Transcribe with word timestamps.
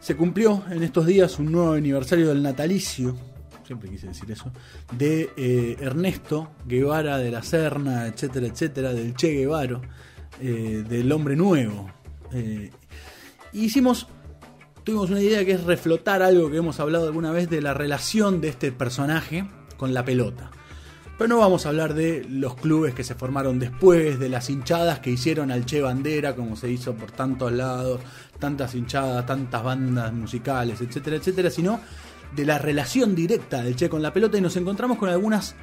Se 0.00 0.16
cumplió 0.16 0.64
en 0.70 0.82
estos 0.82 1.06
días 1.06 1.38
un 1.38 1.52
nuevo 1.52 1.72
aniversario 1.72 2.28
del 2.28 2.42
natalicio, 2.42 3.16
siempre 3.66 3.90
quise 3.90 4.08
decir 4.08 4.30
eso, 4.30 4.50
de 4.96 5.30
eh, 5.36 5.76
Ernesto 5.78 6.52
Guevara 6.66 7.18
de 7.18 7.30
la 7.30 7.42
Serna, 7.42 8.06
etcétera, 8.06 8.46
etcétera, 8.46 8.94
del 8.94 9.14
Che 9.14 9.28
Guevara, 9.28 9.80
eh, 10.40 10.84
del 10.88 11.12
hombre 11.12 11.36
nuevo. 11.36 11.90
Eh, 12.32 12.70
hicimos, 13.52 14.08
tuvimos 14.84 15.10
una 15.10 15.20
idea 15.20 15.44
que 15.44 15.52
es 15.52 15.64
reflotar 15.64 16.22
algo 16.22 16.50
que 16.50 16.56
hemos 16.56 16.80
hablado 16.80 17.06
alguna 17.06 17.30
vez 17.30 17.50
de 17.50 17.60
la 17.60 17.74
relación 17.74 18.40
de 18.40 18.48
este 18.48 18.72
personaje 18.72 19.48
con 19.76 19.92
la 19.92 20.04
pelota. 20.04 20.50
Pero 21.20 21.28
no 21.28 21.38
vamos 21.40 21.66
a 21.66 21.68
hablar 21.68 21.92
de 21.92 22.24
los 22.30 22.54
clubes 22.54 22.94
que 22.94 23.04
se 23.04 23.14
formaron 23.14 23.58
después, 23.58 24.18
de 24.18 24.30
las 24.30 24.48
hinchadas 24.48 25.00
que 25.00 25.10
hicieron 25.10 25.50
al 25.50 25.66
Che 25.66 25.82
Bandera, 25.82 26.34
como 26.34 26.56
se 26.56 26.70
hizo 26.70 26.94
por 26.94 27.10
tantos 27.10 27.52
lados, 27.52 28.00
tantas 28.38 28.74
hinchadas, 28.74 29.26
tantas 29.26 29.62
bandas 29.62 30.14
musicales, 30.14 30.80
etcétera, 30.80 31.16
etcétera, 31.16 31.50
sino 31.50 31.78
de 32.34 32.46
la 32.46 32.56
relación 32.56 33.14
directa 33.14 33.62
del 33.62 33.76
Che 33.76 33.90
con 33.90 34.00
la 34.00 34.14
pelota. 34.14 34.38
Y 34.38 34.40
nos 34.40 34.56
encontramos 34.56 34.96
con 34.96 35.10
algunas 35.10 35.56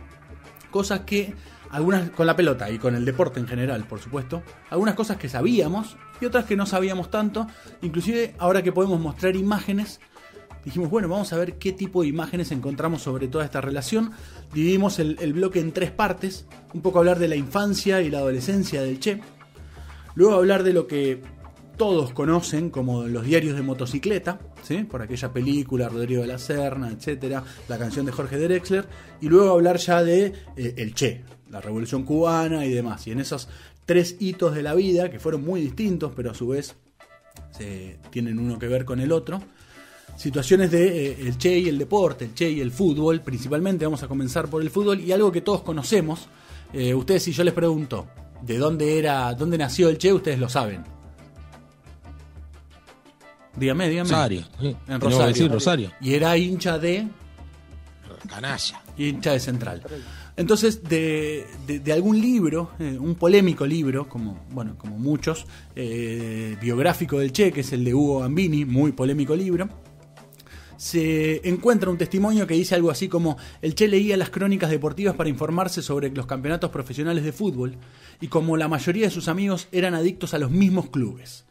cosas 0.69 0.99
que, 1.07 1.33
algunas 1.71 2.11
con 2.11 2.27
la 2.27 2.35
pelota 2.35 2.69
y 2.69 2.77
con 2.77 2.93
el 2.93 3.03
deporte 3.03 3.39
en 3.39 3.47
general, 3.47 3.83
por 3.85 3.99
supuesto, 3.99 4.43
algunas 4.69 4.93
cosas 4.93 5.17
que 5.17 5.27
sabíamos 5.27 5.97
y 6.21 6.25
otras 6.25 6.45
que 6.45 6.55
no 6.55 6.67
sabíamos 6.67 7.09
tanto, 7.09 7.47
inclusive 7.81 8.35
ahora 8.37 8.61
que 8.61 8.71
podemos 8.71 8.99
mostrar 8.99 9.35
imágenes 9.35 10.01
dijimos, 10.67 10.89
bueno, 10.89 11.07
vamos 11.07 11.31
a 11.31 11.37
ver 11.37 11.53
qué 11.53 11.71
tipo 11.71 12.01
de 12.01 12.09
imágenes 12.09 12.51
encontramos 12.51 13.01
sobre 13.01 13.29
toda 13.29 13.45
esta 13.45 13.61
relación. 13.61 14.11
Dividimos 14.53 14.99
el, 14.99 15.31
bloque 15.31 15.61
en 15.61 15.71
tres 15.71 15.91
partes, 15.91 16.45
un 16.73 16.81
poco 16.81 16.99
hablar 16.99 17.19
de 17.19 17.29
la 17.29 17.37
infancia 17.37 18.01
y 18.01 18.09
la 18.09 18.17
adolescencia 18.17 18.81
del 18.81 18.99
Che, 18.99 19.21
luego 20.15 20.35
hablar 20.35 20.63
de 20.63 20.73
lo 20.73 20.85
que 20.85 21.21
todos 21.77 22.11
conocen 22.11 22.69
como 22.69 23.05
los 23.05 23.23
diarios 23.23 23.55
de 23.55 23.61
motocicleta, 23.61 24.41
¿sí? 24.61 24.83
por 24.83 25.01
aquella 25.01 25.31
película, 25.31 25.87
Rodrigo 25.87 26.23
de 26.23 26.27
la 26.27 26.37
Serna, 26.37 26.89
etcétera, 26.89 27.45
la 27.69 27.77
canción 27.77 28.05
de 28.05 28.11
Jorge 28.11 28.37
Drexler, 28.37 28.85
y 29.21 29.29
luego 29.29 29.51
hablar 29.53 29.77
ya 29.77 30.03
de 30.03 30.33
eh, 30.57 30.73
el 30.75 30.93
Che, 30.93 31.23
la 31.49 31.61
revolución 31.61 32.03
cubana 32.03 32.65
y 32.65 32.73
demás. 32.73 33.07
Y 33.07 33.11
en 33.11 33.21
esos 33.21 33.47
tres 33.85 34.17
hitos 34.19 34.53
de 34.53 34.63
la 34.63 34.75
vida, 34.75 35.09
que 35.09 35.17
fueron 35.17 35.45
muy 35.45 35.61
distintos, 35.61 36.11
pero 36.13 36.31
a 36.31 36.33
su 36.33 36.49
vez 36.49 36.75
se, 37.51 37.99
tienen 38.09 38.37
uno 38.37 38.59
que 38.59 38.67
ver 38.67 38.83
con 38.83 38.99
el 38.99 39.13
otro, 39.13 39.41
situaciones 40.15 40.71
de 40.71 41.11
eh, 41.11 41.17
el 41.19 41.37
Che 41.37 41.57
y 41.59 41.69
el 41.69 41.77
deporte, 41.77 42.25
el 42.25 42.33
Che 42.33 42.49
y 42.49 42.61
el 42.61 42.71
fútbol, 42.71 43.21
principalmente 43.21 43.85
vamos 43.85 44.03
a 44.03 44.07
comenzar 44.07 44.49
por 44.49 44.61
el 44.61 44.69
fútbol 44.69 44.99
y 44.99 45.11
algo 45.11 45.31
que 45.31 45.41
todos 45.41 45.61
conocemos. 45.61 46.27
Eh, 46.73 46.93
ustedes 46.93 47.23
si 47.23 47.31
yo 47.31 47.43
les 47.43 47.53
pregunto 47.53 48.07
de 48.41 48.57
dónde 48.57 48.99
era, 48.99 49.33
dónde 49.33 49.57
nació 49.57 49.89
el 49.89 49.97
Che, 49.97 50.11
ustedes 50.11 50.39
lo 50.39 50.49
saben. 50.49 50.83
Dígame, 53.55 53.89
dígame. 53.89 54.09
Rosario. 54.09 54.43
En 54.87 55.01
Rosario. 55.01 55.49
Rosario. 55.49 55.91
Y 55.99 56.13
era 56.13 56.37
hincha 56.37 56.77
de 56.77 57.07
Canalla. 58.27 58.81
Hincha 58.97 59.31
de 59.31 59.39
Central. 59.39 59.81
Entonces, 60.35 60.83
de, 60.83 61.47
de, 61.65 61.93
algún 61.93 62.21
libro, 62.21 62.71
eh, 62.77 62.95
un 62.99 63.15
polémico 63.15 63.65
libro, 63.65 64.07
como, 64.07 64.45
bueno, 64.51 64.77
como 64.77 64.99
muchos, 64.99 65.47
biográfico 65.73 67.17
del 67.17 67.31
Che, 67.31 67.51
que 67.51 67.61
es 67.61 67.73
el 67.73 67.83
de 67.83 67.95
Hugo 67.95 68.19
Gambini, 68.19 68.63
muy 68.63 68.91
polémico 68.91 69.35
libro, 69.35 69.67
se 70.77 71.47
encuentra 71.47 71.89
un 71.89 71.97
testimonio 71.97 72.47
que 72.47 72.53
dice 72.53 72.75
algo 72.75 72.91
así 72.91 73.07
como 73.07 73.37
el 73.61 73.75
Che 73.75 73.87
leía 73.87 74.15
las 74.15 74.29
crónicas 74.29 74.69
deportivas 74.69 75.15
para 75.15 75.29
informarse 75.29 75.81
sobre 75.81 76.09
los 76.09 76.25
campeonatos 76.25 76.69
profesionales 76.69 77.23
de 77.23 77.31
fútbol 77.31 77.75
y 78.21 78.27
como 78.27 78.57
la 78.57 78.67
mayoría 78.67 79.05
de 79.05 79.11
sus 79.11 79.27
amigos 79.27 79.67
eran 79.71 79.93
adictos 79.93 80.33
a 80.33 80.39
los 80.39 80.51
mismos 80.51 80.89
clubes. 80.89 81.45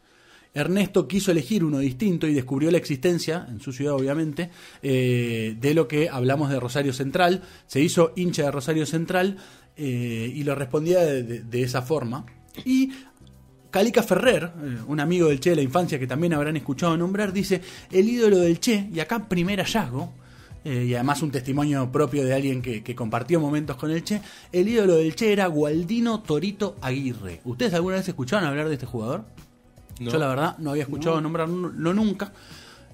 Ernesto 0.53 1.07
quiso 1.07 1.31
elegir 1.31 1.63
uno 1.63 1.79
distinto 1.79 2.25
y 2.25 2.33
descubrió 2.33 2.71
la 2.71 2.77
existencia, 2.77 3.45
en 3.49 3.59
su 3.59 3.71
ciudad 3.71 3.93
obviamente, 3.93 4.49
eh, 4.81 5.55
de 5.59 5.73
lo 5.73 5.87
que 5.87 6.09
hablamos 6.09 6.49
de 6.49 6.59
Rosario 6.59 6.93
Central. 6.93 7.43
Se 7.67 7.79
hizo 7.79 8.13
hincha 8.15 8.43
de 8.43 8.51
Rosario 8.51 8.87
Central 8.87 9.37
eh, 9.75 10.31
y 10.33 10.43
lo 10.43 10.55
respondía 10.55 11.01
de, 11.01 11.23
de, 11.23 11.61
esa 11.61 11.83
forma. 11.83 12.25
Y 12.65 12.91
Calica 13.77 14.01
Ferrer, 14.01 14.43
eh, 14.43 14.77
un 14.87 14.99
amigo 14.99 15.27
del 15.27 15.39
Che 15.39 15.51
de 15.51 15.57
la 15.57 15.61
infancia 15.61 15.99
que 15.99 16.07
también 16.07 16.33
habrán 16.33 16.57
escuchado 16.57 16.97
nombrar, 16.97 17.31
dice, 17.31 17.61
el 17.91 18.09
ídolo 18.09 18.39
del 18.39 18.59
Che, 18.59 18.89
y 18.91 18.99
acá 18.99 19.29
primer 19.29 19.59
hallazgo, 19.59 20.13
eh, 20.65 20.85
y 20.85 20.95
además 20.95 21.21
un 21.21 21.29
testimonio 21.29 21.91
propio 21.91 22.25
de 22.25 22.33
alguien 22.33 22.63
que, 22.63 22.95
compartió 22.95 23.39
momentos 23.39 23.75
con 23.75 23.91
el 23.91 24.03
Che, 24.03 24.19
el 24.51 24.67
ídolo 24.67 24.95
del 24.95 25.15
Che 25.15 25.31
era 25.31 25.45
Gualdino 25.45 26.21
Torito 26.21 26.75
Aguirre. 26.81 27.41
¿Ustedes 27.45 27.75
alguna 27.75 27.97
vez 27.97 28.07
escucharon 28.07 28.49
hablar 28.49 28.67
de 28.67 28.73
este 28.73 28.87
jugador? 28.87 29.25
Yo 29.99 30.17
la 30.17 30.27
verdad 30.27 30.57
no 30.57 30.71
había 30.71 30.81
escuchado 30.81 31.21
nombrarlo 31.21 31.93
nunca. 31.93 32.33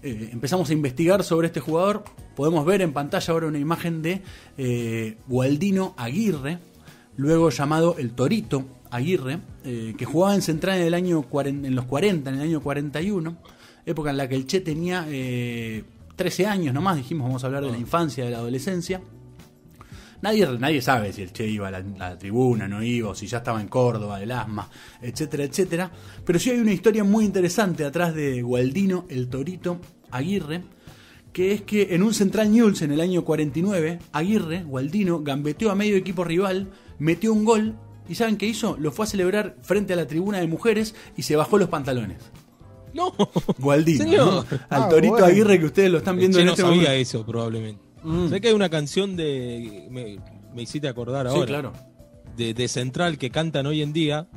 Eh, 0.01 0.31
empezamos 0.33 0.69
a 0.69 0.73
investigar 0.73 1.23
sobre 1.23 1.47
este 1.47 1.61
jugador. 1.61 2.03
Podemos 2.35 2.65
ver 2.65 2.81
en 2.81 2.91
pantalla 2.91 3.31
ahora 3.31 3.47
una 3.47 3.57
imagen 3.57 4.01
de 4.01 4.21
Gualdino 5.29 5.93
Aguirre, 5.95 6.59
luego 7.17 7.49
llamado 7.49 7.95
el 7.97 8.11
Torito 8.11 8.65
Aguirre, 8.91 9.39
eh, 9.63 9.95
que 9.97 10.05
jugaba 10.05 10.35
en 10.35 10.41
Central 10.41 10.79
en, 10.79 10.87
el 10.87 10.93
año 10.93 11.25
en 11.43 11.75
los 11.75 11.85
40, 11.85 12.29
en 12.29 12.35
el 12.35 12.41
año 12.41 12.61
41, 12.61 13.37
época 13.85 14.11
en 14.11 14.17
la 14.17 14.29
que 14.29 14.35
el 14.35 14.45
Che 14.45 14.61
tenía 14.61 15.03
13 15.03 15.83
eh, 16.43 16.45
años 16.45 16.73
nomás, 16.73 16.97
dijimos, 16.97 17.27
vamos 17.27 17.43
a 17.43 17.47
hablar 17.47 17.63
de 17.63 17.71
la 17.71 17.77
ah. 17.77 17.79
infancia, 17.79 18.23
de 18.23 18.31
la 18.31 18.37
adolescencia. 18.37 19.01
Nadie, 20.21 20.47
nadie 20.57 20.81
sabe 20.81 21.11
si 21.11 21.21
el 21.21 21.33
Che 21.33 21.45
iba 21.45 21.67
a 21.67 21.71
la, 21.71 22.17
tribuna, 22.17 22.67
no 22.67 22.81
iba, 22.81 23.09
o 23.09 23.15
si 23.15 23.27
ya 23.27 23.39
estaba 23.39 23.59
en 23.59 23.67
Córdoba, 23.67 24.19
del 24.19 24.31
asma, 24.31 24.69
etcétera, 25.01 25.43
etcétera. 25.43 25.91
Pero 26.23 26.39
sí 26.39 26.51
hay 26.51 26.59
una 26.59 26.71
historia 26.71 27.03
muy 27.03 27.25
interesante 27.25 27.83
atrás 27.83 28.13
de 28.15 28.41
Gualdino, 28.41 29.05
el 29.09 29.27
Torito 29.27 29.79
Aguirre, 30.11 30.61
que 31.33 31.51
es 31.51 31.61
que 31.63 31.95
en 31.95 32.03
un 32.03 32.13
Central 32.13 32.51
News 32.51 32.83
en 32.83 32.91
el 32.91 33.01
año 33.01 33.25
49, 33.25 33.99
Aguirre, 34.13 34.63
Gualdino, 34.63 35.23
gambeteó 35.23 35.71
a 35.71 35.75
medio 35.75 35.97
equipo 35.97 36.23
rival, 36.23 36.69
metió 37.03 37.33
un 37.33 37.43
gol 37.45 37.77
¿Y 38.07 38.15
saben 38.15 38.37
qué 38.37 38.45
hizo? 38.45 38.75
Lo 38.79 38.91
fue 38.91 39.05
a 39.05 39.07
celebrar 39.07 39.55
frente 39.61 39.93
a 39.93 39.95
la 39.95 40.07
tribuna 40.07 40.39
de 40.39 40.47
mujeres 40.47 40.95
y 41.15 41.23
se 41.23 41.35
bajó 41.35 41.57
los 41.57 41.69
pantalones. 41.69 42.17
No. 42.93 43.13
Gualdino. 43.59 44.45
Al 44.69 44.83
ah, 44.83 44.89
Torito 44.89 45.23
Aguirre 45.23 45.59
que 45.59 45.65
ustedes 45.65 45.89
lo 45.89 45.99
están 45.99 46.17
viendo 46.17 46.39
en 46.39 46.45
no 46.45 46.51
este 46.51 46.63
sabía 46.63 46.93
eso, 46.95 47.25
probablemente. 47.25 47.81
Mm. 48.03 48.29
Sé 48.29 48.41
que 48.41 48.49
hay 48.49 48.53
una 48.53 48.69
canción 48.69 49.15
de. 49.15 49.87
Me, 49.89 50.19
me 50.53 50.61
hiciste 50.61 50.87
acordar 50.87 51.27
ahora. 51.27 51.41
Sí, 51.41 51.47
claro. 51.47 51.73
De, 52.35 52.53
de, 52.53 52.67
Central 52.67 53.17
que 53.17 53.29
cantan 53.29 53.65
hoy 53.65 53.81
en 53.81 53.93
día. 53.93 54.27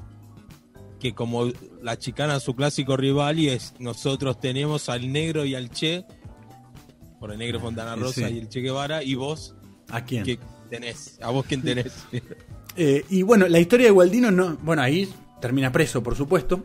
Que 1.00 1.12
como 1.12 1.50
la 1.82 1.99
chicana 1.99 2.41
su 2.41 2.55
clásico 2.55 2.97
rival 2.97 3.38
y 3.38 3.49
es. 3.49 3.75
Nosotros 3.78 4.41
tenemos 4.41 4.88
al 4.88 5.12
negro 5.12 5.44
y 5.44 5.55
al 5.55 5.71
Che. 5.71 6.05
Por 7.19 7.32
el 7.32 7.38
negro 7.38 7.60
Fontana 7.60 7.97
Rosa 7.97 8.31
y 8.31 8.38
el 8.38 8.49
Che 8.49 8.60
Guevara. 8.60 9.03
Y 9.03 9.16
vos. 9.16 9.55
¿A 9.91 10.05
quién? 10.05 10.25
¿Qué 10.25 10.38
tenés? 10.71 11.19
¿A 11.21 11.31
vos 11.31 11.44
quién 11.47 11.62
tenés? 11.62 11.93
Eh, 12.76 13.04
y 13.09 13.22
bueno, 13.22 13.48
la 13.48 13.59
historia 13.59 13.87
de 13.87 13.92
Gualdino, 13.92 14.31
no, 14.31 14.59
bueno, 14.62 14.82
ahí 14.82 15.09
termina 15.41 15.72
preso, 15.72 16.03
por 16.03 16.14
supuesto. 16.14 16.62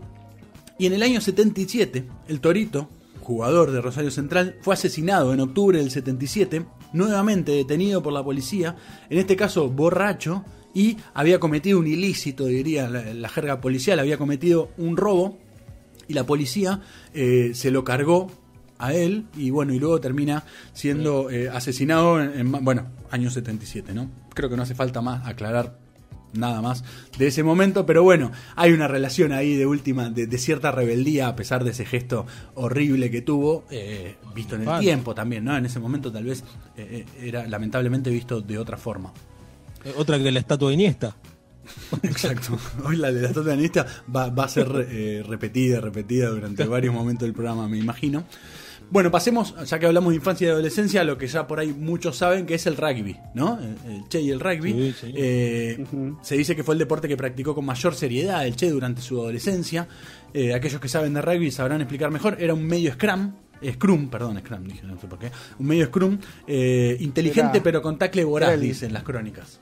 Y 0.77 0.87
en 0.87 0.93
el 0.93 1.03
año 1.03 1.21
77, 1.21 2.05
el 2.27 2.41
Torito, 2.41 2.89
jugador 3.21 3.71
de 3.71 3.81
Rosario 3.81 4.11
Central, 4.11 4.57
fue 4.61 4.73
asesinado 4.73 5.33
en 5.33 5.39
octubre 5.39 5.77
del 5.77 5.91
77, 5.91 6.65
nuevamente 6.93 7.51
detenido 7.51 8.01
por 8.01 8.13
la 8.13 8.23
policía, 8.23 8.75
en 9.09 9.19
este 9.19 9.35
caso 9.35 9.69
borracho, 9.69 10.43
y 10.73 10.97
había 11.13 11.39
cometido 11.39 11.79
un 11.79 11.87
ilícito, 11.87 12.45
diría 12.45 12.89
la, 12.89 13.29
jerga 13.29 13.61
policial, 13.61 13.99
había 13.99 14.17
cometido 14.17 14.71
un 14.77 14.97
robo, 14.97 15.37
y 16.07 16.13
la 16.13 16.25
policía 16.25 16.81
eh, 17.13 17.51
se 17.53 17.71
lo 17.71 17.83
cargó 17.83 18.31
a 18.79 18.93
él, 18.93 19.27
y 19.37 19.51
bueno, 19.51 19.73
y 19.73 19.79
luego 19.79 20.01
termina 20.01 20.43
siendo 20.73 21.29
eh, 21.29 21.47
asesinado 21.47 22.19
en, 22.19 22.39
en, 22.39 22.65
bueno, 22.65 22.89
año 23.11 23.29
77, 23.29 23.93
¿no? 23.93 24.09
Creo 24.33 24.49
que 24.49 24.57
no 24.57 24.63
hace 24.63 24.75
falta 24.75 25.01
más 25.01 25.27
aclarar 25.27 25.77
nada 26.33 26.61
más 26.61 26.83
de 27.17 27.27
ese 27.27 27.43
momento, 27.43 27.85
pero 27.85 28.03
bueno, 28.03 28.31
hay 28.55 28.71
una 28.71 28.87
relación 28.87 29.31
ahí 29.31 29.55
de 29.55 29.65
última, 29.65 30.09
de, 30.09 30.37
cierta 30.37 30.71
rebeldía 30.71 31.27
a 31.27 31.35
pesar 31.35 31.63
de 31.63 31.71
ese 31.71 31.85
gesto 31.85 32.25
horrible 32.55 33.11
que 33.11 33.21
tuvo, 33.21 33.65
eh, 33.69 34.15
visto 34.33 34.55
en 34.55 34.67
el 34.67 34.79
tiempo 34.79 35.13
también, 35.13 35.43
¿no? 35.43 35.55
En 35.55 35.65
ese 35.65 35.79
momento 35.79 36.11
tal 36.11 36.25
vez 36.25 36.43
eh, 36.77 37.05
eh, 37.19 37.27
era 37.27 37.47
lamentablemente 37.47 38.09
visto 38.09 38.41
de 38.41 38.57
otra 38.57 38.77
forma. 38.77 39.11
Otra 39.97 40.17
que 40.19 40.31
la 40.31 40.39
estatua 40.39 40.69
de 40.69 40.75
Iniesta. 40.75 41.15
Exacto. 42.03 42.57
Hoy 42.85 42.97
la 42.97 43.11
de 43.11 43.21
la 43.21 43.27
estatua 43.27 43.51
de 43.51 43.57
Iniesta 43.57 43.85
va, 44.13 44.29
va 44.29 44.45
a 44.45 44.49
ser 44.49 44.67
repetida, 45.27 45.81
repetida 45.81 46.29
durante 46.29 46.63
varios 46.67 46.93
momentos 46.93 47.25
del 47.25 47.33
programa, 47.33 47.67
me 47.67 47.77
imagino. 47.77 48.23
Bueno, 48.91 49.09
pasemos, 49.09 49.55
ya 49.65 49.79
que 49.79 49.85
hablamos 49.85 50.11
de 50.11 50.17
infancia 50.17 50.47
y 50.47 50.49
adolescencia, 50.49 50.99
a 50.99 51.03
lo 51.05 51.17
que 51.17 51.25
ya 51.25 51.47
por 51.47 51.61
ahí 51.61 51.73
muchos 51.73 52.17
saben 52.17 52.45
que 52.45 52.55
es 52.55 52.67
el 52.67 52.75
rugby, 52.75 53.17
¿no? 53.33 53.57
El, 53.57 54.07
Che 54.09 54.19
y 54.19 54.31
el 54.31 54.41
rugby. 54.41 54.93
Eh, 55.01 55.85
se 56.21 56.35
dice 56.35 56.57
que 56.57 56.63
fue 56.63 56.75
el 56.75 56.79
deporte 56.79 57.07
que 57.07 57.15
practicó 57.15 57.55
con 57.55 57.63
mayor 57.63 57.95
seriedad 57.95 58.45
el 58.45 58.57
Che 58.57 58.69
durante 58.69 59.01
su 59.01 59.21
adolescencia. 59.21 59.87
Eh, 60.33 60.53
aquellos 60.53 60.81
que 60.81 60.89
saben 60.89 61.13
de 61.13 61.21
rugby 61.21 61.51
sabrán 61.51 61.79
explicar 61.79 62.11
mejor. 62.11 62.35
Era 62.37 62.53
un 62.53 62.67
medio 62.67 62.91
scrum, 62.91 63.31
Scrum, 63.65 64.09
perdón, 64.09 64.39
Scrum, 64.39 64.63
dije, 64.65 64.85
no 64.85 64.99
sé 64.99 65.07
por 65.07 65.19
qué. 65.19 65.31
Un 65.59 65.67
medio 65.67 65.85
Scrum, 65.85 66.17
eh, 66.45 66.97
inteligente 66.99 67.61
pero 67.61 67.81
con 67.81 67.97
tacle 67.97 68.25
voraz, 68.25 68.59
dicen 68.59 68.91
las 68.91 69.03
crónicas. 69.03 69.61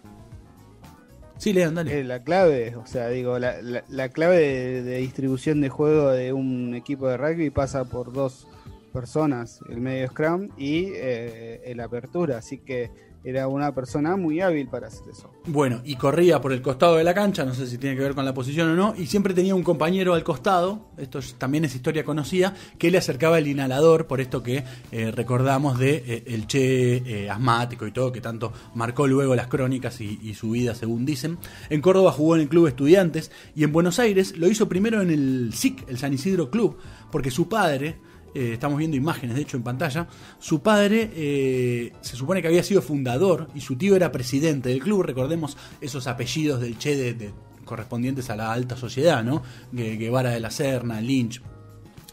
Sí, 1.38 1.54
Leon, 1.54 1.76
dale. 1.76 2.04
la 2.04 2.24
clave, 2.24 2.76
o 2.76 2.86
sea, 2.86 3.10
digo, 3.10 3.40
la, 3.40 4.10
clave 4.10 4.82
de, 4.82 4.98
distribución 4.98 5.62
de 5.62 5.70
juego 5.70 6.10
de 6.10 6.34
un 6.34 6.74
equipo 6.74 7.08
de 7.08 7.16
rugby 7.16 7.50
pasa 7.50 7.86
por 7.86 8.12
dos 8.12 8.48
personas, 8.90 9.62
el 9.70 9.82
medio 9.82 10.08
scrum 10.08 10.50
y 10.58 10.92
eh, 10.94 11.62
el 11.66 11.80
apertura, 11.80 12.38
así 12.38 12.60
que 12.60 12.92
era 13.24 13.48
una 13.48 13.74
persona 13.76 14.16
muy 14.16 14.40
hábil 14.40 14.68
para 14.68 14.88
hacer 14.88 15.10
eso. 15.10 15.30
Bueno, 15.46 15.82
y 15.84 15.96
corría 15.96 16.40
por 16.40 16.54
el 16.54 16.62
costado 16.62 16.96
de 16.96 17.04
la 17.04 17.14
cancha, 17.14 17.44
no 17.44 17.54
sé 17.54 17.68
si 17.68 17.78
tiene 17.78 17.96
que 17.98 18.04
ver 18.04 18.16
con 18.16 18.24
la 18.24 18.34
posición 18.34 18.70
o 18.70 18.76
no, 18.76 18.94
y 18.98 19.08
siempre 19.08 19.34
tenía 19.34 19.56
un 19.56 19.64
compañero 19.64 20.14
al 20.14 20.24
costado, 20.24 20.88
esto 20.98 21.20
también 21.38 21.66
es 21.66 21.76
historia 21.76 22.06
conocida, 22.06 22.54
que 22.78 22.90
le 22.92 22.98
acercaba 22.98 23.38
el 23.38 23.48
inhalador, 23.48 24.08
por 24.08 24.22
esto 24.22 24.42
que 24.42 24.64
eh, 24.92 25.12
recordamos 25.12 25.78
de 25.78 26.04
eh, 26.08 26.24
el 26.28 26.48
Che 26.48 27.30
asmático 27.30 27.86
y 27.86 27.92
todo, 27.92 28.12
que 28.12 28.22
tanto 28.22 28.54
marcó 28.74 29.06
luego 29.06 29.36
las 29.36 29.48
crónicas 29.48 30.00
y, 30.02 30.34
su 30.34 30.52
vida, 30.52 30.76
según 30.76 31.06
dicen. 31.06 31.38
En 31.70 31.82
Córdoba 31.82 32.12
jugó 32.12 32.36
en 32.36 32.44
el 32.44 32.50
Club 32.50 32.68
Estudiantes 32.68 33.32
y 33.56 33.64
en 33.64 33.74
Buenos 33.74 34.00
Aires 34.00 34.38
lo 34.38 34.48
hizo 34.48 34.70
primero 34.70 35.02
en 35.02 35.10
el 35.12 35.52
SIC, 35.54 35.90
el 35.90 35.98
San 35.98 36.14
Isidro 36.14 36.50
Club, 36.50 36.78
porque 37.12 37.32
su 37.32 37.50
padre, 37.50 37.98
eh, 38.34 38.52
estamos 38.54 38.78
viendo 38.78 38.98
imágenes 38.98 39.36
de 39.36 39.42
hecho 39.42 39.58
en 39.58 39.64
pantalla, 39.64 40.08
su 40.40 40.62
padre 40.62 41.12
eh, 41.14 41.94
se 42.02 42.16
supone 42.16 42.42
que 42.42 42.48
había 42.48 42.64
sido 42.64 42.82
fundador 42.82 43.48
y 43.56 43.62
su 43.62 43.76
tío 43.76 43.96
era 43.96 44.12
presidente 44.12 44.70
del 44.70 44.80
club, 44.80 45.04
recordemos 45.04 45.58
esos 45.82 46.08
apellidos 46.08 46.62
del 46.62 46.78
Che 46.78 47.14
de, 47.14 47.32
correspondientes 47.66 48.30
a 48.30 48.36
la 48.36 48.52
alta 48.52 48.76
sociedad, 48.76 49.24
¿no? 49.24 49.44
Guevara 49.72 50.32
de 50.32 50.40
la 50.40 50.50
Serna, 50.50 51.00
Lynch, 51.02 51.40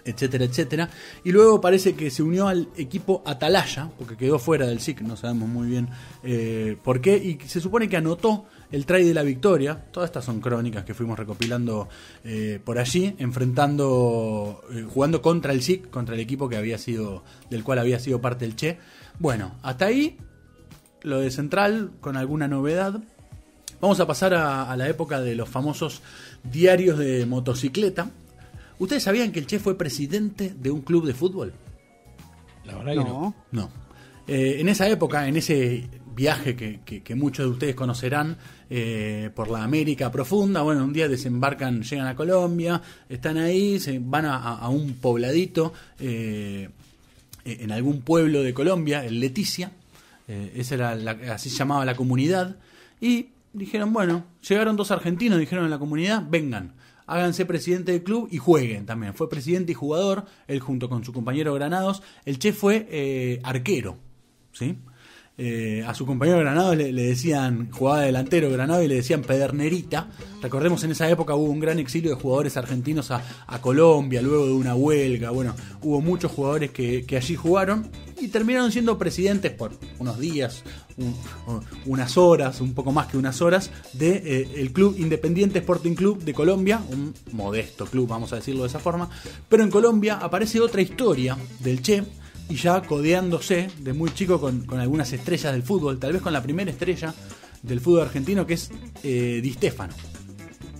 etcétera, 0.06 0.44
etcétera. 0.44 0.90
Y 1.24 1.32
luego 1.32 1.60
parece 1.60 1.94
que 1.94 2.10
se 2.10 2.22
unió 2.22 2.48
al 2.48 2.68
equipo 2.76 3.22
Atalaya, 3.26 3.90
porque 3.98 4.16
quedó 4.16 4.38
fuera 4.38 4.66
del 4.66 4.80
SIC, 4.80 5.00
no 5.00 5.16
sabemos 5.16 5.48
muy 5.48 5.68
bien 5.68 5.88
eh, 6.22 6.76
por 6.82 7.00
qué, 7.00 7.16
y 7.16 7.38
se 7.48 7.60
supone 7.60 7.88
que 7.88 7.96
anotó 7.96 8.46
el 8.70 8.86
try 8.86 9.04
de 9.04 9.14
la 9.14 9.22
victoria. 9.22 9.86
Todas 9.90 10.08
estas 10.08 10.24
son 10.24 10.40
crónicas 10.40 10.84
que 10.84 10.94
fuimos 10.94 11.18
recopilando 11.18 11.88
eh, 12.24 12.60
por 12.64 12.78
allí, 12.78 13.14
enfrentando, 13.18 14.62
eh, 14.72 14.84
jugando 14.88 15.22
contra 15.22 15.52
el 15.52 15.62
SIC, 15.62 15.90
contra 15.90 16.14
el 16.14 16.20
equipo 16.20 16.48
que 16.48 16.56
había 16.56 16.78
sido, 16.78 17.24
del 17.50 17.64
cual 17.64 17.78
había 17.78 17.98
sido 17.98 18.20
parte 18.20 18.44
el 18.44 18.56
Che. 18.56 18.78
Bueno, 19.18 19.54
hasta 19.62 19.86
ahí 19.86 20.18
lo 21.02 21.20
de 21.20 21.30
Central 21.30 21.92
con 22.00 22.16
alguna 22.16 22.48
novedad. 22.48 23.00
Vamos 23.80 24.00
a 24.00 24.06
pasar 24.06 24.34
a, 24.34 24.74
la 24.76 24.88
época 24.88 25.20
de 25.20 25.34
los 25.34 25.48
famosos 25.48 26.02
diarios 26.42 26.98
de 26.98 27.26
motocicleta. 27.26 28.10
¿Ustedes 28.78 29.02
sabían 29.02 29.32
que 29.32 29.38
el 29.38 29.46
Che 29.46 29.58
fue 29.58 29.78
presidente 29.78 30.54
de 30.58 30.70
un 30.70 30.80
club 30.80 31.06
de 31.06 31.14
fútbol? 31.14 31.52
La 32.64 32.76
verdad 32.76 32.94
no. 32.94 33.04
que 33.04 33.08
no. 33.08 33.34
No. 33.52 33.70
Eh, 34.26 34.56
en 34.58 34.68
esa 34.68 34.88
época, 34.88 35.28
en 35.28 35.36
ese 35.36 35.88
viaje 36.16 36.56
que, 36.56 37.14
muchos 37.14 37.44
de 37.44 37.52
ustedes 37.52 37.74
conocerán 37.76 38.36
eh, 38.70 39.30
por 39.34 39.50
la 39.50 39.62
América 39.62 40.10
profunda. 40.10 40.62
Bueno, 40.62 40.82
un 40.82 40.92
día 40.92 41.08
desembarcan, 41.08 41.82
llegan 41.82 42.06
a 42.08 42.16
Colombia, 42.16 42.82
están 43.08 43.36
ahí, 43.36 43.78
se 43.78 44.00
van 44.00 44.24
a, 44.24 44.68
un 44.68 44.94
pobladito 44.94 45.74
eh, 46.00 46.70
en 47.44 47.70
algún 47.70 48.00
pueblo 48.00 48.42
de 48.42 48.54
Colombia, 48.54 49.04
el 49.04 49.20
Leticia, 49.20 49.70
eh, 50.26 50.52
esa 50.56 50.74
era 50.74 50.94
la, 50.96 51.12
así 51.32 51.50
se 51.50 51.56
llamaba 51.58 51.84
la 51.84 51.94
comunidad, 51.94 52.56
y 53.00 53.28
dijeron, 53.52 53.92
bueno, 53.92 54.24
llegaron 54.48 54.74
dos 54.74 54.90
argentinos, 54.90 55.38
dijeron 55.38 55.66
en 55.66 55.70
la 55.70 55.78
comunidad, 55.78 56.24
vengan. 56.28 56.74
Háganse 57.08 57.46
presidente 57.46 57.92
del 57.92 58.02
club 58.02 58.26
y 58.32 58.38
jueguen 58.38 58.84
también. 58.84 59.14
Fue 59.14 59.28
presidente 59.28 59.70
y 59.70 59.76
jugador, 59.76 60.24
él 60.48 60.58
junto 60.58 60.88
con 60.88 61.04
su 61.04 61.12
compañero 61.12 61.54
Granados. 61.54 62.02
El 62.24 62.40
Che 62.40 62.52
fue 62.52 63.38
arquero, 63.44 63.96
¿sí? 64.50 64.76
Eh, 65.38 65.84
a 65.86 65.92
su 65.92 66.06
compañero 66.06 66.38
Granado 66.38 66.74
le, 66.74 66.90
decían, 66.92 67.70
jugaba 67.70 68.00
delantero 68.00 68.50
Granado 68.50 68.82
y 68.82 68.88
le 68.88 68.94
decían 68.94 69.20
Pedernerita. 69.20 70.08
Recordemos 70.40 70.82
en 70.84 70.92
esa 70.92 71.10
época 71.10 71.34
hubo 71.34 71.50
un 71.50 71.60
gran 71.60 71.78
exilio 71.78 72.10
de 72.10 72.16
jugadores 72.16 72.56
argentinos 72.56 73.10
a, 73.10 73.22
Colombia, 73.60 74.22
luego 74.22 74.46
de 74.46 74.52
una 74.52 74.74
huelga. 74.74 75.30
Bueno, 75.30 75.54
hubo 75.82 76.00
muchos 76.00 76.32
jugadores 76.32 76.70
que, 76.70 77.04
allí 77.16 77.36
jugaron 77.36 77.90
y 78.18 78.28
terminaron 78.28 78.72
siendo 78.72 78.96
presidentes 78.96 79.52
por 79.52 79.72
unos 79.98 80.18
días, 80.18 80.62
unas 81.84 82.16
horas, 82.16 82.62
un 82.62 82.72
poco 82.72 82.92
más 82.92 83.08
que 83.08 83.18
unas 83.18 83.42
horas, 83.42 83.70
del 83.92 84.22
de, 84.22 84.40
eh, 84.40 84.48
el 84.56 84.72
Club 84.72 84.96
Independiente 84.98 85.58
Sporting 85.58 85.94
Club 85.94 86.22
de 86.22 86.32
Colombia, 86.32 86.80
un 86.90 87.12
modesto 87.32 87.84
club, 87.84 88.08
vamos 88.08 88.32
a 88.32 88.36
decirlo 88.36 88.62
de 88.62 88.68
esa 88.68 88.78
forma. 88.78 89.10
Pero 89.50 89.62
en 89.62 89.70
Colombia 89.70 90.16
aparece 90.16 90.60
otra 90.60 90.80
historia 90.80 91.36
del 91.60 91.82
Che 91.82 92.04
y 92.48 92.56
ya 92.56 92.82
codeándose 92.82 93.68
de 93.78 93.92
muy 93.92 94.10
chico 94.10 94.40
con, 94.40 94.66
algunas 94.78 95.12
estrellas 95.12 95.52
del 95.52 95.62
fútbol, 95.62 95.98
tal 95.98 96.12
vez 96.12 96.22
con 96.22 96.32
la 96.32 96.42
primera 96.42 96.70
estrella 96.70 97.14
del 97.62 97.80
fútbol 97.80 98.02
argentino 98.02 98.46
que 98.46 98.54
es 98.54 98.70
eh, 99.02 99.40
Di 99.42 99.52
Stefano. 99.52 99.94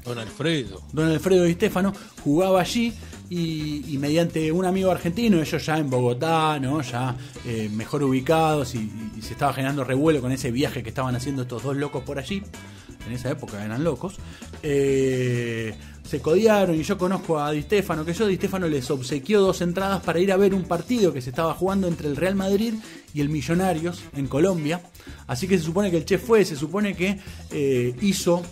Don 0.05 0.19
Alfredo. 0.19 0.83
Don 0.93 1.11
Alfredo 1.11 1.45
Di 1.45 1.55
Stefano 1.55 1.93
jugaba 2.23 2.61
allí 2.61 2.93
y, 3.29 3.97
mediante 3.99 4.53
un 4.53 4.65
amigo 4.65 4.91
argentino, 4.91 5.41
ellos 5.41 5.67
ya 5.67 5.79
en 5.79 5.91
Bogotá, 5.91 6.61
¿no? 6.61 6.81
ya 6.83 7.17
eh, 7.45 7.69
mejor 7.73 8.05
ubicados 8.05 8.75
y, 8.75 8.91
se 9.21 9.33
estaba 9.33 9.53
generando 9.53 9.83
revuelo 9.83 10.21
con 10.21 10.31
ese 10.31 10.53
viaje 10.53 10.83
que 10.83 10.91
estaban 10.91 11.17
haciendo 11.17 11.43
estos 11.43 11.63
dos 11.63 11.77
locos 11.77 12.05
por 12.05 12.19
allí, 12.19 12.43
en 13.07 13.13
esa 13.13 13.31
época 13.31 13.65
eran 13.65 13.83
locos, 13.83 14.17
eh, 14.63 15.75
se 16.07 16.21
codiaron 16.21 16.79
y 16.79 16.83
yo 16.83 16.97
conozco 16.97 17.39
a 17.39 17.51
Di 17.51 17.63
Stefano, 17.63 18.05
que 18.05 18.15
yo 18.15 18.27
Di 18.27 18.37
Stefano 18.37 18.69
les 18.69 18.91
obsequió 18.91 19.41
dos 19.41 19.61
entradas 19.61 20.03
para 20.03 20.21
ir 20.21 20.33
a 20.33 20.37
ver 20.37 20.55
un 20.55 20.65
partido 20.65 21.13
que 21.13 21.21
se 21.21 21.31
estaba 21.31 21.55
jugando 21.55 21.89
entre 21.89 22.09
el 22.09 22.17
Real 22.17 22.35
Madrid 22.35 22.75
y 23.13 23.21
el 23.21 23.29
Millonarios 23.29 24.03
en 24.17 24.27
Colombia. 24.27 24.83
Así 25.27 25.49
que 25.49 25.59
se 25.59 25.65
supone 25.65 25.91
que 25.91 25.99
el 25.99 26.05
chef 26.05 26.25
fue, 26.25 26.45
se 26.45 26.57
supone 26.57 26.95
que 26.95 27.19
eh, 27.51 27.95
hizo 28.01 28.43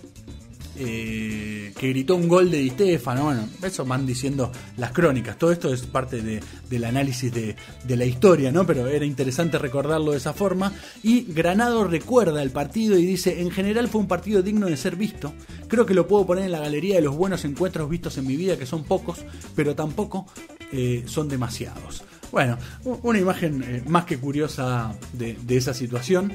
eh, 0.76 1.73
que 1.79 1.88
gritó 1.88 2.17
un 2.17 2.29
gol 2.29 2.50
de 2.50 2.59
Di 2.59 2.71
Stefano. 2.71 3.25
Bueno, 3.25 3.49
eso 3.62 3.85
van 3.85 4.06
diciendo 4.06 4.50
las 4.76 4.93
crónicas. 4.93 5.38
Todo 5.38 5.53
esto 5.53 5.73
es 5.73 5.82
parte 5.82 6.21
del 6.21 6.85
análisis 6.85 7.32
de, 7.32 7.56
la 7.88 8.05
historia, 8.05 8.50
¿no? 8.50 8.67
Pero 8.67 8.88
era 8.88 9.05
interesante 9.05 9.59
recordarlo 9.59 10.12
de 10.12 10.19
esa 10.19 10.32
forma. 10.32 10.73
Y 11.03 11.32
Granado 11.32 11.85
recuerda 11.85 12.43
el 12.43 12.50
partido 12.50 12.99
y 12.99 13.06
dice: 13.06 13.41
En 13.41 13.50
general 13.50 13.88
fue 13.88 14.00
un 14.00 14.09
partido 14.09 14.43
digno 14.43 14.67
de 14.67 14.76
ser 14.76 14.97
visto. 14.97 15.32
Creo 15.69 15.87
que 15.87 15.94
lo 15.94 16.09
puedo 16.09 16.26
poner 16.26 16.44
en 16.44 16.53
la 16.53 16.61
galería 16.61 16.97
de 16.97 17.03
los 17.03 17.17
buenos 17.17 17.44
encuentros 17.44 17.88
vistos 17.88 18.19
en 18.19 18.27
mi 18.27 18.37
vida, 18.37 18.56
que 18.56 18.67
son 18.67 18.85
pocos, 18.85 19.25
pero 19.55 19.75
tampoco 19.75 20.27
eh, 20.73 21.05
son 21.06 21.29
demasiados. 21.29 22.03
Bueno, 22.32 22.59
una 22.85 23.19
imagen 23.20 23.62
eh, 23.62 23.82
más 23.87 24.06
que 24.06 24.19
curiosa 24.19 24.93
de, 25.12 25.37
esa 25.50 25.73
situación. 25.73 26.32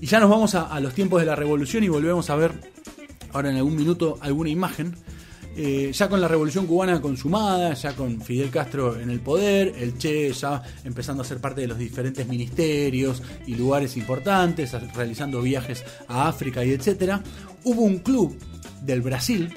Y 0.00 0.06
ya 0.06 0.18
nos 0.18 0.30
vamos 0.30 0.54
a 0.54 0.80
los 0.80 0.94
tiempos 0.94 1.20
de 1.20 1.26
la 1.26 1.36
revolución 1.36 1.84
y 1.84 1.88
volvemos 1.88 2.28
a 2.30 2.34
ver 2.34 2.72
ahora 3.32 3.50
en 3.50 3.56
algún 3.56 3.76
minuto 3.76 4.18
alguna 4.20 4.50
imagen. 4.50 4.94
Eh, 5.54 5.90
ya 5.92 6.08
con 6.08 6.18
la 6.18 6.28
revolución 6.28 6.66
cubana 6.66 7.02
consumada, 7.02 7.74
ya 7.74 7.94
con 7.94 8.22
Fidel 8.22 8.48
Castro 8.48 8.98
en 8.98 9.10
el 9.10 9.20
poder, 9.20 9.74
el 9.76 9.98
Che 9.98 10.32
ya 10.32 10.62
empezando 10.82 11.22
a 11.22 11.26
ser 11.26 11.40
parte 11.40 11.60
de 11.60 11.66
los 11.66 11.76
diferentes 11.76 12.26
ministerios 12.26 13.22
y 13.46 13.54
lugares 13.54 13.98
importantes, 13.98 14.72
realizando 14.94 15.42
viajes 15.42 15.84
a 16.08 16.26
África 16.26 16.64
y 16.64 16.70
etcétera, 16.70 17.22
hubo 17.64 17.82
un 17.82 17.98
club 17.98 18.34
del 18.80 19.02
Brasil 19.02 19.52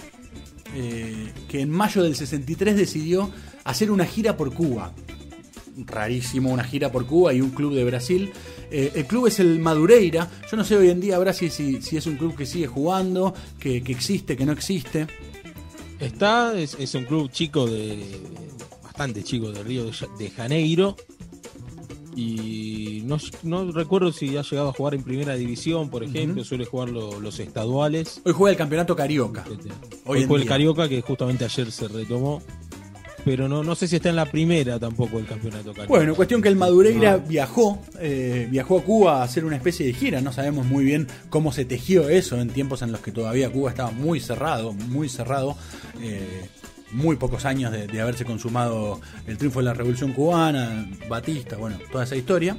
eh, 0.75 1.31
que 1.47 1.61
en 1.61 1.69
mayo 1.69 2.03
del 2.03 2.15
63 2.15 2.75
decidió 2.75 3.31
hacer 3.63 3.89
una 3.89 4.05
gira 4.05 4.35
por 4.35 4.53
Cuba. 4.53 4.91
Rarísimo, 5.77 6.51
una 6.51 6.63
gira 6.63 6.91
por 6.91 7.05
Cuba 7.05 7.33
y 7.33 7.41
un 7.41 7.49
club 7.49 7.73
de 7.73 7.83
Brasil 7.83 8.31
eh, 8.71 8.91
el 8.95 9.05
club 9.05 9.27
es 9.27 9.39
el 9.39 9.59
Madureira. 9.59 10.29
Yo 10.49 10.57
no 10.57 10.63
sé 10.63 10.75
hoy 10.75 10.89
en 10.89 10.99
día, 10.99 11.17
Brasil, 11.19 11.51
si, 11.51 11.81
si 11.81 11.97
es 11.97 12.05
un 12.07 12.17
club 12.17 12.35
que 12.35 12.45
sigue 12.45 12.67
jugando, 12.67 13.33
que, 13.59 13.77
existe, 13.77 14.35
que 14.35 14.45
no 14.45 14.51
existe. 14.51 15.07
Está, 15.99 16.57
es, 16.57 16.95
un 16.95 17.05
club 17.05 17.31
chico 17.31 17.67
de. 17.67 18.03
bastante 18.83 19.23
chico 19.23 19.51
de 19.51 19.63
Río 19.63 19.85
de 20.17 20.29
Janeiro. 20.29 20.95
Y 22.17 23.03
no, 23.43 23.71
recuerdo 23.71 24.13
si 24.13 24.37
ha 24.37 24.41
llegado 24.41 24.69
a 24.69 24.73
jugar 24.73 24.95
en 24.95 25.03
primera 25.03 25.35
división, 25.35 25.89
por 25.89 26.01
ejemplo, 26.03 26.45
suele 26.45 26.65
jugar 26.65 26.89
los 26.89 27.39
estaduales. 27.39 28.21
Hoy 28.23 28.31
juega 28.31 28.51
el 28.51 28.57
campeonato 28.57 28.95
Carioca. 28.95 29.43
Hoy, 30.05 30.19
Hoy 30.19 30.25
juega 30.25 30.43
el 30.43 30.49
Carioca, 30.49 30.87
que 30.87 31.01
justamente 31.01 31.43
ayer 31.43 31.71
se 31.71 31.89
retomó 31.89 32.41
pero 33.25 33.49
no, 33.49 33.63
no 33.63 33.73
sé 33.75 33.87
si 33.87 33.95
está 33.95 34.09
en 34.09 34.15
la 34.15 34.27
primera 34.27 34.79
tampoco 34.79 35.17
el 35.17 35.25
campeonato 35.25 35.73
Bueno, 35.87 36.13
cuestión 36.15 36.43
que 36.43 36.47
el 36.47 36.55
Madureira 36.55 37.17
viajó, 37.17 37.81
eh, 37.99 38.47
viajó 38.49 38.77
a 38.77 38.83
Cuba 38.83 39.21
a 39.21 39.23
hacer 39.23 39.43
una 39.43 39.55
especie 39.55 39.85
de 39.87 39.93
gira, 39.93 40.21
no 40.21 40.31
sabemos 40.31 40.65
muy 40.67 40.85
bien 40.85 41.07
cómo 41.29 41.51
se 41.51 41.65
tejió 41.65 42.07
eso 42.07 42.39
en 42.39 42.49
tiempos 42.49 42.83
en 42.83 42.91
los 42.91 43.01
que 43.01 43.11
todavía 43.11 43.49
Cuba 43.49 43.71
estaba 43.71 43.89
muy 43.89 44.19
cerrado, 44.19 44.73
muy 44.73 45.09
cerrado. 45.09 45.57
Eh, 46.01 46.47
muy 46.91 47.17
pocos 47.17 47.43
años 47.43 47.73
de, 47.73 47.87
de, 47.87 47.99
haberse 47.99 48.23
consumado 48.23 49.01
el 49.27 49.37
triunfo 49.37 49.59
de 49.59 49.65
la 49.65 49.73
Revolución 49.73 50.13
Cubana, 50.13 50.87
Batista, 51.09 51.57
bueno, 51.57 51.77
toda 51.91 52.05
esa 52.05 52.15
historia. 52.15 52.55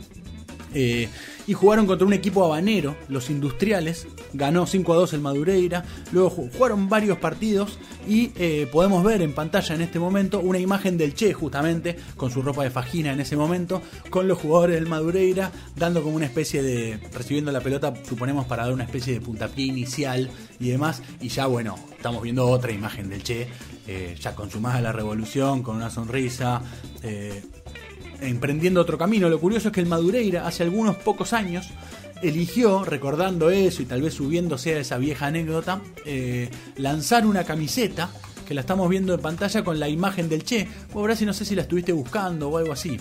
Eh, 0.78 1.08
y 1.46 1.54
jugaron 1.54 1.86
contra 1.86 2.06
un 2.06 2.12
equipo 2.12 2.44
habanero, 2.44 2.96
los 3.08 3.30
industriales, 3.30 4.06
ganó 4.34 4.66
5 4.66 4.92
a 4.92 4.96
2 4.96 5.14
el 5.14 5.20
Madureira, 5.22 5.84
luego 6.12 6.28
jugaron 6.28 6.90
varios 6.90 7.16
partidos 7.16 7.78
y 8.06 8.32
eh, 8.36 8.68
podemos 8.70 9.02
ver 9.02 9.22
en 9.22 9.32
pantalla 9.32 9.74
en 9.74 9.80
este 9.80 9.98
momento 9.98 10.38
una 10.40 10.58
imagen 10.58 10.98
del 10.98 11.14
Che 11.14 11.32
justamente 11.32 11.96
con 12.18 12.30
su 12.30 12.42
ropa 12.42 12.62
de 12.62 12.70
fajina 12.70 13.14
en 13.14 13.20
ese 13.20 13.36
momento, 13.36 13.80
con 14.10 14.28
los 14.28 14.38
jugadores 14.38 14.74
del 14.74 14.86
Madureira 14.86 15.50
dando 15.76 16.02
como 16.02 16.16
una 16.16 16.26
especie 16.26 16.62
de, 16.62 16.98
recibiendo 17.14 17.52
la 17.52 17.60
pelota 17.60 17.94
suponemos 18.06 18.44
para 18.44 18.64
dar 18.64 18.74
una 18.74 18.84
especie 18.84 19.14
de 19.14 19.22
puntapié 19.22 19.64
inicial 19.64 20.28
y 20.60 20.68
demás, 20.68 21.02
y 21.22 21.28
ya 21.28 21.46
bueno, 21.46 21.76
estamos 21.96 22.22
viendo 22.22 22.46
otra 22.46 22.70
imagen 22.70 23.08
del 23.08 23.22
Che, 23.22 23.48
eh, 23.86 24.14
ya 24.20 24.34
consumada 24.34 24.82
la 24.82 24.92
revolución, 24.92 25.62
con 25.62 25.76
una 25.76 25.88
sonrisa 25.88 26.60
emprendiendo 28.20 28.80
otro 28.80 28.98
camino. 28.98 29.28
Lo 29.28 29.40
curioso 29.40 29.68
es 29.68 29.74
que 29.74 29.80
el 29.80 29.86
Madureira 29.86 30.46
hace 30.46 30.62
algunos 30.62 30.96
pocos 30.96 31.32
años 31.32 31.68
eligió, 32.22 32.84
recordando 32.84 33.50
eso 33.50 33.82
y 33.82 33.86
tal 33.86 34.02
vez 34.02 34.14
subiéndose 34.14 34.74
a 34.74 34.80
esa 34.80 34.98
vieja 34.98 35.26
anécdota, 35.26 35.80
eh, 36.04 36.48
lanzar 36.76 37.26
una 37.26 37.44
camiseta 37.44 38.10
que 38.46 38.54
la 38.54 38.60
estamos 38.60 38.88
viendo 38.88 39.12
en 39.12 39.20
pantalla 39.20 39.64
con 39.64 39.78
la 39.78 39.88
imagen 39.88 40.28
del 40.28 40.44
Che. 40.44 40.68
Vos, 40.92 41.18
si 41.18 41.26
no 41.26 41.32
sé 41.32 41.44
si 41.44 41.54
la 41.54 41.62
estuviste 41.62 41.92
buscando 41.92 42.48
o 42.48 42.58
algo 42.58 42.72
así. 42.72 42.98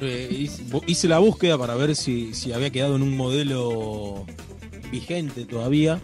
Eh, 0.00 0.48
hice 0.86 1.08
la 1.08 1.18
búsqueda 1.18 1.56
para 1.56 1.76
ver 1.76 1.94
si, 1.94 2.34
si 2.34 2.52
había 2.52 2.70
quedado 2.70 2.96
en 2.96 3.02
un 3.02 3.16
modelo 3.16 4.26
vigente 4.90 5.44
todavía. 5.44 6.00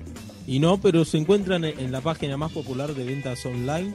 Y 0.46 0.58
no, 0.58 0.80
pero 0.80 1.04
se 1.04 1.18
encuentran 1.18 1.64
en 1.64 1.92
la 1.92 2.00
página 2.00 2.36
más 2.36 2.52
popular 2.52 2.94
de 2.94 3.04
ventas 3.04 3.44
online 3.46 3.94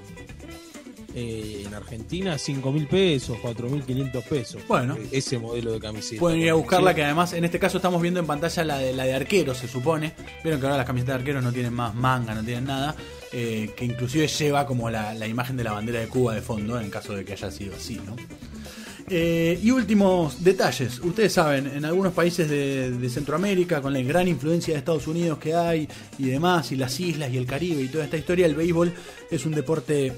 eh, 1.18 1.64
en 1.66 1.74
Argentina 1.74 2.38
5 2.38 2.72
mil 2.74 2.88
pesos, 2.88 3.38
4 3.42 3.70
mil 3.70 3.84
500 3.84 4.24
pesos. 4.26 4.62
Bueno, 4.68 4.98
ese 5.14 5.40
modelo 5.40 5.72
de 5.72 5.80
camiseta. 5.80 6.20
Pueden 6.20 6.42
ir 6.42 6.50
a 6.50 6.56
buscarla, 6.56 6.94
que 6.94 7.06
además 7.06 7.32
en 7.32 7.46
este 7.46 7.58
caso 7.58 7.78
estamos 7.78 8.02
viendo 8.02 8.20
en 8.20 8.28
pantalla 8.28 8.66
la 8.66 8.78
de, 8.80 8.92
la 8.92 9.06
de 9.06 9.14
arquero, 9.14 9.56
se 9.56 9.70
supone. 9.70 10.12
Vieron 10.44 10.60
que 10.60 10.66
ahora 10.66 10.76
las 10.76 10.86
camisetas 10.86 11.16
de 11.16 11.20
arqueros 11.22 11.42
no 11.42 11.54
tienen 11.54 11.74
más 11.74 11.96
manga, 11.96 12.36
no 12.36 12.44
tienen 12.44 12.66
nada. 12.66 12.94
Eh, 13.32 13.72
que 13.78 13.86
inclusive 13.86 14.28
lleva 14.28 14.66
como 14.66 14.90
la, 14.90 15.26
imagen 15.26 15.56
de 15.56 15.64
la 15.64 15.72
bandera 15.72 16.02
de 16.02 16.08
Cuba 16.08 16.36
de 16.36 16.42
fondo, 16.42 16.78
en 16.82 16.90
caso 16.90 17.16
de 17.16 17.24
que 17.24 17.32
haya 17.32 17.50
sido 17.50 17.76
así, 17.76 17.98
¿no? 18.06 18.18
Eh, 19.10 19.58
y 19.64 19.72
últimos 19.72 20.44
detalles. 20.44 21.00
Ustedes 21.00 21.32
saben, 21.32 21.68
en 21.68 21.86
algunos 21.86 22.12
países 22.12 22.50
de, 22.50 22.92
de, 22.92 23.10
Centroamérica, 23.10 23.82
con 23.82 23.94
la 23.94 24.02
gran 24.02 24.28
influencia 24.28 24.74
de 24.74 24.80
Estados 24.80 25.08
Unidos 25.08 25.38
que 25.38 25.54
hay 25.54 25.88
y 26.18 26.26
demás, 26.26 26.74
y 26.74 26.76
las 26.76 27.00
islas 27.00 27.32
y 27.32 27.38
el 27.38 27.46
Caribe 27.46 27.82
y 27.82 27.88
toda 27.88 28.04
esta 28.04 28.18
historia, 28.18 28.48
el 28.48 28.56
béisbol 28.56 28.94
es 29.32 29.46
un 29.46 29.54
deporte 29.54 30.14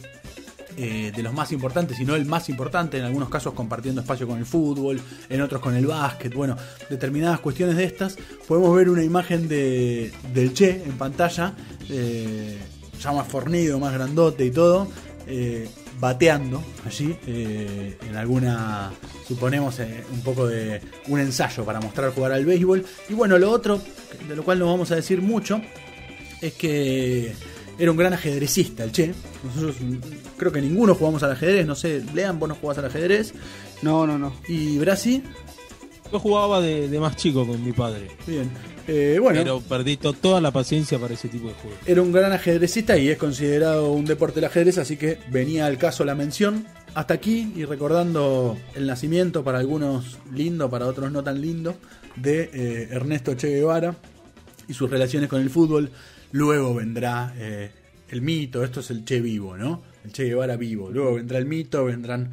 eh, 0.80 1.12
de 1.16 1.24
los 1.24 1.34
más 1.34 1.52
importantes, 1.52 1.98
si 1.98 2.06
no 2.06 2.14
el 2.14 2.26
más 2.26 2.50
importante, 2.50 3.00
en 3.00 3.06
algunos 3.06 3.30
casos 3.30 3.54
compartiendo 3.54 4.02
espacio 4.02 4.28
con 4.28 4.38
el 4.38 4.46
fútbol, 4.46 5.02
en 5.28 5.42
otros 5.42 5.60
con 5.60 5.76
el 5.76 5.88
básquet, 5.88 6.32
bueno, 6.32 6.56
determinadas 6.88 7.40
cuestiones 7.40 7.76
de 7.78 7.86
estas. 7.86 8.16
Podemos 8.48 8.76
ver 8.76 8.88
una 8.88 9.04
imagen 9.04 9.48
de, 9.48 10.14
del 10.34 10.54
Che 10.54 10.84
en 10.86 10.96
pantalla, 10.98 11.56
eh, 11.90 12.60
ya 13.02 13.12
más 13.12 13.28
fornido, 13.28 13.80
más 13.80 13.92
grandote 13.92 14.46
y 14.46 14.52
todo, 14.52 14.88
eh, 15.26 15.68
bateando 16.00 16.64
allí 16.86 17.18
en 17.26 18.16
alguna, 18.16 18.92
suponemos, 19.28 19.80
un 20.14 20.22
poco 20.22 20.46
de 20.46 20.80
un 21.08 21.20
ensayo 21.20 21.66
para 21.66 21.82
mostrar 21.82 22.12
jugar 22.12 22.34
al 22.34 22.46
béisbol. 22.46 22.86
Y 23.10 23.16
bueno, 23.16 23.40
lo 23.40 23.50
otro, 23.50 23.82
de 24.28 24.36
lo 24.36 24.44
cual 24.44 24.60
no 24.60 24.68
vamos 24.68 24.92
a 24.92 24.96
decir 24.96 25.24
mucho, 25.24 25.60
es 26.40 26.54
que 26.54 27.34
era 27.80 27.92
un 27.92 27.98
gran 27.98 28.14
ajedrecista 28.14 28.84
el 28.84 28.92
Che. 28.92 29.14
Nosotros 29.44 29.76
creo 30.38 30.52
que 30.52 30.62
ninguno 30.62 30.96
jugamos 30.96 31.24
al 31.24 31.32
ajedrez, 31.32 31.66
no 31.66 31.76
sé, 31.76 32.04
Lean, 32.14 32.40
vos 32.40 32.50
no 32.50 32.56
jugás 32.56 32.78
al 32.78 32.86
ajedrez. 32.86 33.34
No, 33.82 34.08
no, 34.08 34.18
no. 34.18 34.34
¿Y 34.48 34.78
Brasi? 34.80 35.24
Yo 36.12 36.20
jugaba 36.20 36.62
de, 36.62 36.88
más 37.00 37.16
chico 37.16 37.46
con 37.46 37.64
mi 37.64 37.74
padre. 37.74 38.08
Bien. 38.26 38.50
Eh, 38.88 39.20
bueno. 39.22 39.40
Pero 39.40 39.60
perdí 39.60 39.98
toda 39.98 40.40
la 40.40 40.52
paciencia 40.52 40.98
para 40.98 41.14
ese 41.14 41.28
tipo 41.28 41.50
de 41.50 41.54
juegos. 41.56 41.80
Era 41.86 42.02
un 42.02 42.12
gran 42.12 42.32
ajedrecista 42.32 42.98
y 42.98 43.10
es 43.10 43.18
considerado 43.18 43.92
un 43.92 44.06
deporte 44.06 44.40
el 44.40 44.46
ajedrez, 44.46 44.78
así 44.78 44.96
que 44.96 45.20
venía 45.30 45.66
al 45.66 45.78
caso 45.78 46.06
la 46.06 46.16
mención. 46.16 46.66
Hasta 46.94 47.14
aquí 47.14 47.52
y 47.56 47.66
recordando 47.66 48.58
el 48.74 48.88
nacimiento, 48.88 49.44
para 49.44 49.60
algunos 49.60 50.18
lindo, 50.34 50.70
para 50.70 50.88
otros 50.88 51.12
no 51.12 51.24
tan 51.24 51.42
lindo, 51.42 51.76
de 52.16 52.50
eh, 52.54 52.88
Ernesto 52.90 53.36
Che 53.36 53.50
Guevara 53.50 53.96
y 54.68 54.74
sus 54.74 54.90
relaciones 54.90 55.30
con 55.30 55.42
el 55.42 55.50
fútbol 55.50 55.92
Luego 56.32 56.76
vendrá 56.76 57.34
eh, 57.38 57.72
el 58.10 58.22
mito, 58.22 58.64
esto 58.64 58.82
es 58.82 58.92
el 58.92 59.06
Che 59.06 59.22
vivo, 59.22 59.58
¿no? 59.58 59.84
El 60.04 60.12
Che 60.12 60.26
Guevara 60.26 60.56
vivo. 60.58 60.92
Luego 60.92 61.16
vendrá 61.16 61.38
el 61.38 61.46
mito, 61.46 61.86
vendrán 61.86 62.32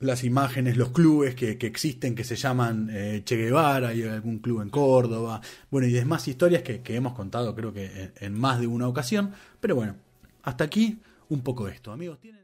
las 0.00 0.24
imágenes, 0.24 0.76
los 0.76 0.90
clubes 0.90 1.34
que, 1.34 1.58
existen 1.60 2.14
que 2.14 2.24
se 2.24 2.36
llaman 2.36 2.88
eh, 2.90 3.22
Che 3.24 3.36
Guevara, 3.36 3.88
hay 3.88 4.02
algún 4.02 4.38
club 4.38 4.62
en 4.62 4.70
Córdoba, 4.70 5.40
bueno, 5.70 5.86
y 5.86 5.92
demás 5.92 6.26
historias 6.26 6.62
que, 6.62 6.82
hemos 6.94 7.12
contado 7.12 7.54
creo 7.54 7.72
que 7.72 7.84
en, 7.84 8.12
en, 8.18 8.40
más 8.40 8.60
de 8.60 8.66
una 8.66 8.88
ocasión, 8.88 9.32
pero 9.60 9.76
bueno, 9.76 9.96
hasta 10.42 10.64
aquí 10.64 10.98
un 11.28 11.42
poco 11.42 11.68
esto, 11.68 11.92
amigos. 11.92 12.18
¿Tienen... 12.20 12.39